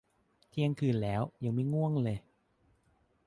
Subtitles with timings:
[0.49, 2.17] เที่ยงคืนแล้ว ยังไม่ง่วงเลย